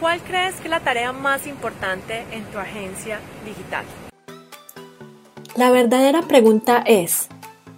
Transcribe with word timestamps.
¿Cuál 0.00 0.20
crees 0.20 0.56
que 0.56 0.64
es 0.64 0.70
la 0.70 0.80
tarea 0.80 1.12
más 1.12 1.46
importante 1.46 2.24
en 2.32 2.44
tu 2.44 2.58
agencia 2.58 3.20
digital? 3.44 3.84
La 5.56 5.70
verdadera 5.70 6.22
pregunta 6.22 6.82
es, 6.84 7.28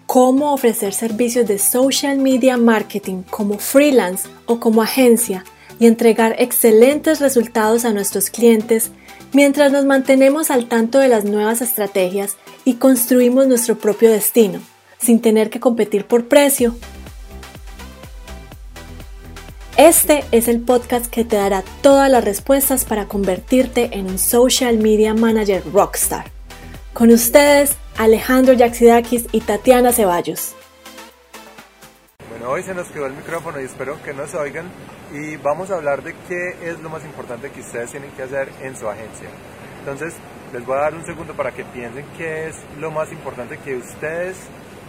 ¿cómo 0.07 0.53
ofrecer 0.55 0.95
servicios 0.95 1.47
de 1.47 1.59
social 1.59 2.19
media 2.19 2.57
marketing 2.57 3.23
como 3.29 3.59
freelance 3.59 4.29
o 4.47 4.59
como 4.61 4.83
agencia 4.83 5.45
y 5.79 5.87
entregar 5.87 6.37
excelentes 6.39 7.21
resultados 7.21 7.85
a 7.85 7.93
nuestros 7.93 8.31
clientes 8.31 8.93
mientras 9.33 9.71
nos 9.73 9.85
mantenemos 9.85 10.51
al 10.51 10.69
tanto 10.69 10.99
de 10.99 11.09
las 11.09 11.25
nuevas 11.25 11.61
estrategias 11.61 12.37
y 12.65 12.75
construimos 12.75 13.47
nuestro 13.47 13.77
propio 13.77 14.11
destino, 14.11 14.61
sin 14.99 15.21
tener 15.21 15.51
que 15.51 15.61
competir 15.61 16.07
por 16.07 16.29
precio. 16.29 16.75
Este 19.77 20.25
es 20.33 20.49
el 20.49 20.63
podcast 20.63 21.05
que 21.05 21.23
te 21.23 21.37
dará 21.37 21.63
todas 21.83 22.11
las 22.11 22.25
respuestas 22.25 22.87
para 22.87 23.09
convertirte 23.09 23.91
en 23.93 24.07
un 24.07 24.19
social 24.19 24.79
media 24.79 25.13
manager 25.13 25.63
rockstar. 25.71 26.31
Con 26.95 27.11
ustedes, 27.11 27.77
Alejandro 27.99 28.55
Yaxidakis 28.55 29.27
y 29.33 29.41
Tatiana 29.41 29.93
Ceballos. 29.93 30.55
Bueno, 32.31 32.49
hoy 32.53 32.63
se 32.63 32.73
nos 32.73 32.89
quedó 32.89 33.05
el 33.05 33.13
micrófono 33.13 33.61
y 33.61 33.65
espero 33.65 34.03
que 34.03 34.15
nos 34.15 34.35
oigan 34.35 34.65
y 35.13 35.37
vamos 35.37 35.71
a 35.71 35.75
hablar 35.75 36.03
de 36.03 36.15
qué 36.27 36.71
es 36.71 36.81
lo 36.81 36.89
más 36.89 37.05
importante 37.05 37.51
que 37.51 37.61
ustedes 37.61 37.91
tienen 37.91 38.11
que 38.13 38.23
hacer 38.23 38.49
en 38.63 38.75
su 38.79 38.89
agencia. 38.89 39.29
Entonces, 39.81 40.15
les 40.55 40.65
voy 40.65 40.79
a 40.79 40.81
dar 40.81 40.95
un 40.95 41.05
segundo 41.05 41.35
para 41.35 41.53
que 41.53 41.67
piensen 41.67 42.07
qué 42.17 42.49
es 42.49 42.57
lo 42.79 42.91
más 42.91 43.13
importante 43.13 43.59
que 43.59 43.77
ustedes 43.77 44.39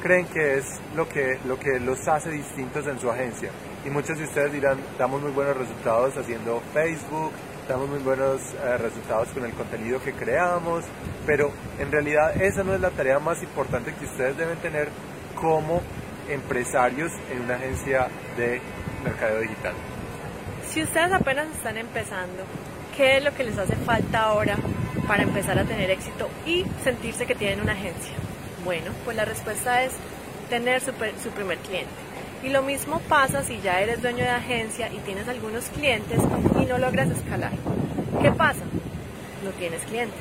creen 0.02 0.26
que 0.28 0.58
es 0.58 0.66
lo 0.96 1.08
que, 1.08 1.40
lo 1.46 1.60
que 1.60 1.80
los 1.80 2.08
hace 2.08 2.32
distintos 2.32 2.86
en 2.88 3.00
su 3.00 3.10
agencia. 3.10 3.50
Y 3.86 3.90
muchos 3.90 4.18
de 4.18 4.26
ustedes 4.26 4.52
dirán, 4.52 4.80
damos 4.98 5.22
muy 5.22 5.32
buenos 5.32 5.58
resultados 5.58 6.16
haciendo 6.18 6.62
Facebook, 6.74 7.32
damos 7.68 7.90
muy 7.90 8.00
buenos 8.00 8.42
eh, 8.64 8.78
resultados 8.78 9.30
con 9.30 9.46
el 9.46 9.54
contenido 9.54 10.02
que 10.02 10.14
creamos, 10.14 10.84
pero 11.26 11.52
en 11.80 11.92
realidad 11.92 12.42
esa 12.42 12.64
no 12.64 12.74
es 12.74 12.82
la 12.82 12.90
tarea 12.90 13.20
más 13.20 13.42
importante 13.44 13.94
que 13.94 14.06
ustedes 14.06 14.38
deben 14.38 14.58
tener 14.60 14.90
como 15.36 15.82
empresarios 16.30 17.12
en 17.32 17.42
una 17.42 17.56
agencia 17.56 18.08
de 18.38 18.62
mercadeo 19.04 19.42
digital. 19.42 19.74
Si 20.70 20.84
ustedes 20.84 21.12
apenas 21.12 21.48
están 21.56 21.78
empezando, 21.78 22.44
¿qué 22.96 23.18
es 23.18 23.24
lo 23.24 23.34
que 23.34 23.44
les 23.44 23.58
hace 23.58 23.76
falta 23.78 24.24
ahora 24.24 24.58
para 25.08 25.24
empezar 25.24 25.58
a 25.58 25.64
tener 25.64 25.90
éxito 25.90 26.30
y 26.46 26.66
sentirse 26.84 27.26
que 27.26 27.36
tienen 27.36 27.62
una 27.62 27.74
agencia? 27.74 28.14
Bueno, 28.68 28.92
pues 29.06 29.16
la 29.16 29.24
respuesta 29.24 29.82
es 29.86 29.94
tener 30.50 30.82
su, 30.82 30.92
primer 30.92 31.58
cliente. 31.60 31.88
Y 32.44 32.50
lo 32.50 32.64
mismo 32.64 33.00
pasa 33.08 33.42
si 33.42 33.62
ya 33.62 33.80
eres 33.80 34.02
dueño 34.02 34.26
de 34.26 34.30
agencia 34.30 34.92
y 34.92 34.98
tienes 35.06 35.26
algunos 35.30 35.64
clientes 35.70 36.20
y 36.60 36.66
no 36.66 36.78
logras 36.78 37.10
escalar. 37.10 37.54
¿Qué 38.22 38.30
pasa? 38.34 38.66
No 39.46 39.52
tienes 39.52 39.82
clientes. 39.84 40.20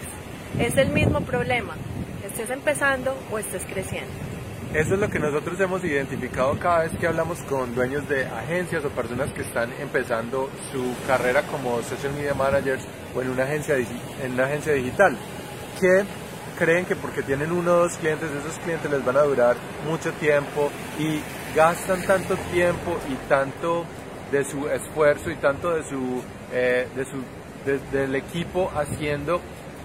Es 0.60 0.76
el 0.76 0.90
mismo 0.90 1.22
problema, 1.22 1.74
estés 2.24 2.50
empezando 2.50 3.16
o 3.32 3.38
estés 3.40 3.64
creciendo. 3.64 4.12
Eso 4.72 4.94
es 4.94 5.00
lo 5.00 5.10
que 5.10 5.18
nosotros 5.18 5.58
hemos 5.58 5.82
identificado 5.82 6.56
cada 6.56 6.84
vez 6.84 6.92
que 7.00 7.08
hablamos 7.08 7.40
con 7.48 7.74
dueños 7.74 8.08
de 8.08 8.26
agencias 8.26 8.84
o 8.84 8.90
personas 8.90 9.32
que 9.32 9.42
están 9.42 9.72
empezando 9.80 10.48
su 10.70 10.94
carrera 11.08 11.42
como 11.50 11.82
social 11.82 12.12
media 12.12 12.34
managers 12.34 12.84
o 13.12 13.22
en 13.22 13.30
una 13.30 13.42
agencia, 13.42 13.74
en 13.74 14.34
una 14.34 14.44
agencia 14.44 14.72
digital, 14.72 15.18
que 15.80 16.04
creen 16.58 16.84
que 16.84 16.96
porque 16.96 17.22
tienen 17.22 17.52
uno 17.52 17.72
o 17.72 17.78
dos 17.80 17.96
clientes, 17.96 18.30
esos 18.30 18.58
clientes 18.60 18.90
les 18.90 19.04
van 19.04 19.16
a 19.16 19.22
durar 19.22 19.56
mucho 19.88 20.12
tiempo 20.14 20.70
y 20.98 21.20
gastan 21.54 22.04
tanto 22.06 22.36
tiempo 22.52 22.96
y 23.08 23.14
tanto 23.28 23.84
de 24.30 24.44
su 24.44 24.68
esfuerzo 24.68 25.30
y 25.30 25.36
tanto 25.36 25.74
de 25.74 25.84
su, 25.84 26.22
eh, 26.52 26.88
de 26.94 27.04
su 27.04 27.22
del 27.92 28.14
equipo 28.14 28.70
haciendo 28.76 29.40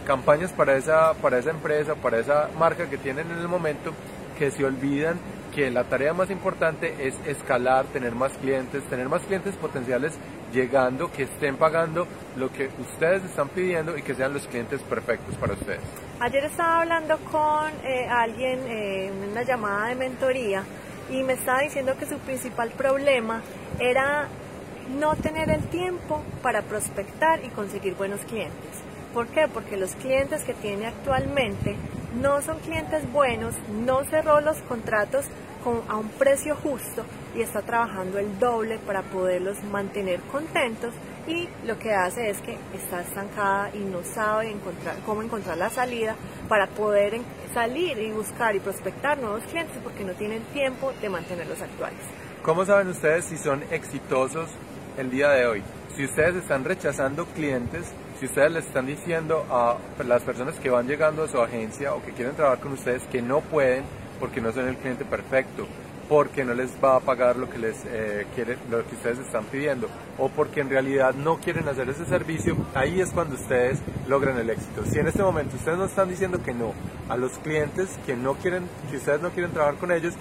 campañas 0.05 0.52
para 0.52 0.75
esa, 0.75 1.13
para 1.16 1.39
esa 1.39 1.50
empresa, 1.50 1.95
para 1.95 2.19
esa 2.19 2.50
marca 2.58 2.89
que 2.89 2.97
tienen 2.97 3.31
en 3.31 3.39
el 3.39 3.47
momento, 3.47 3.94
que 4.38 4.51
se 4.51 4.63
olvidan 4.63 5.19
que 5.53 5.69
la 5.69 5.84
tarea 5.84 6.13
más 6.13 6.29
importante 6.29 7.07
es 7.07 7.16
escalar, 7.25 7.85
tener 7.85 8.16
más 8.16 8.34
clientes, 8.34 8.84
tener 8.84 9.09
más 9.09 9.22
clientes 9.23 9.56
potenciales 9.56 10.13
llegando, 10.51 11.12
que 11.12 11.23
estén 11.23 11.57
pagando 11.57 12.07
lo 12.35 12.51
que 12.51 12.69
ustedes 12.79 13.23
están 13.23 13.50
pidiendo 13.50 13.97
y 13.97 14.01
que 14.01 14.16
sean 14.16 14.34
los 14.34 14.47
clientes 14.47 14.81
perfectos 14.81 15.35
para 15.35 15.53
ustedes. 15.53 15.81
Ayer 16.19 16.45
estaba 16.45 16.81
hablando 16.81 17.17
con 17.31 17.69
eh, 17.84 18.07
alguien 18.09 18.59
eh, 18.67 19.07
en 19.07 19.31
una 19.31 19.44
llamada 19.44 19.88
de 19.88 19.95
mentoría 19.95 20.63
y 21.09 21.23
me 21.23 21.34
estaba 21.34 21.61
diciendo 21.61 21.95
que 21.97 22.06
su 22.06 22.17
principal 22.19 22.69
problema 22.72 23.41
era 23.79 24.28
no 25.00 25.16
tener 25.16 25.50
el 25.50 25.63
tiempo 25.69 26.23
para 26.41 26.61
prospectar 26.61 27.44
y 27.44 27.50
conseguir 27.50 27.95
buenos 27.95 28.22
clientes. 28.22 28.91
¿Por 29.13 29.27
qué? 29.27 29.47
Porque 29.47 29.77
los 29.77 29.95
clientes 29.95 30.44
que 30.44 30.53
tiene 30.53 30.88
actualmente 30.88 31.75
no 32.22 32.41
son 32.41 32.59
clientes 32.59 33.09
buenos, 33.11 33.55
no 33.85 34.03
cerró 34.05 34.41
los 34.41 34.57
contratos 34.63 35.25
con, 35.63 35.81
a 35.89 35.97
un 35.97 36.09
precio 36.09 36.55
justo 36.55 37.03
y 37.35 37.41
está 37.41 37.61
trabajando 37.61 38.19
el 38.19 38.39
doble 38.39 38.79
para 38.79 39.01
poderlos 39.01 39.61
mantener 39.63 40.19
contentos 40.31 40.94
y 41.27 41.47
lo 41.66 41.77
que 41.77 41.94
hace 41.94 42.29
es 42.29 42.39
que 42.41 42.57
está 42.73 43.01
estancada 43.01 43.69
y 43.73 43.79
no 43.79 44.03
sabe 44.03 44.49
encontrar, 44.49 44.95
cómo 45.05 45.22
encontrar 45.22 45.57
la 45.57 45.69
salida 45.69 46.16
para 46.47 46.67
poder 46.67 47.19
salir 47.53 47.97
y 47.99 48.11
buscar 48.11 48.55
y 48.55 48.59
prospectar 48.59 49.17
nuevos 49.17 49.43
clientes 49.43 49.78
porque 49.83 50.03
no 50.03 50.13
tienen 50.13 50.41
tiempo 50.53 50.93
de 51.01 51.09
mantenerlos 51.09 51.61
actuales. 51.61 51.99
¿Cómo 52.41 52.66
saben 52.66 52.88
ustedes 52.88 53.25
si 53.25 53.38
son 53.38 53.63
exitosos 53.72 54.49
el 54.97 55.11
día 55.11 55.29
de 55.29 55.45
hoy? 55.45 55.63
Si 55.96 56.06
ustedes 56.06 56.35
están 56.35 56.63
rechazando 56.63 57.25
clientes, 57.25 57.91
si 58.19 58.25
ustedes 58.25 58.52
les 58.52 58.66
están 58.66 58.85
diciendo 58.85 59.46
a 59.50 59.78
las 60.06 60.24
personas 60.24 60.56
que 60.56 60.69
van 60.69 60.88
llegando 60.88 61.24
a 61.24 61.28
su 61.28 61.41
agencia 61.41 61.94
o 61.94 62.02
que 62.02 62.12
quieren 62.12 62.35
trabajar 62.35 62.59
con 62.59 62.72
ustedes 62.74 63.03
que 63.07 63.22
no 63.22 63.41
pueden 63.41 63.84
porque 64.19 64.40
no 64.40 64.53
son 64.53 64.68
el 64.68 64.78
cliente 64.78 65.03
perfecto, 65.03 65.68
porque 66.07 66.46
no 66.46 66.53
les 66.53 66.72
va 66.84 66.96
a 66.96 67.00
pagar 67.00 67.35
lo 67.35 67.50
que 67.50 67.57
les 67.57 67.84
eh, 67.85 68.25
lo 68.69 68.85
que 68.88 68.96
ustedes 68.96 69.19
están 69.19 69.46
pidiendo, 69.46 69.88
o 70.18 70.29
porque 70.29 70.62
en 70.62 70.69
realidad 70.69 71.13
no 71.16 71.38
quieren 71.38 71.68
hacer 71.68 71.90
ese 71.90 72.06
servicio, 72.06 72.56
ahí 72.75 73.02
es 73.02 73.09
cuando 73.12 73.35
ustedes 73.35 73.79
logran 74.08 74.38
el 74.38 74.50
éxito. 74.50 74.85
Si 74.85 75.00
en 75.00 75.08
este 75.08 75.23
momento 75.23 75.56
ustedes 75.56 75.78
no 75.78 75.85
están 75.85 76.09
diciendo 76.09 76.41
que 76.44 76.53
no 76.53 76.73
a 77.09 77.18
los 77.18 77.31
clientes 77.40 77.90
que 78.06 78.16
no 78.16 78.35
quieren, 78.35 78.68
que 78.90 78.97
ustedes 78.97 79.22
no 79.22 79.31
quieren 79.31 79.52
trabajar 79.52 79.79
con 79.79 79.91
ellos, 79.91 80.13